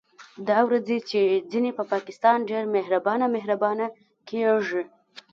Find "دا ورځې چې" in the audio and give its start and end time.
0.49-1.19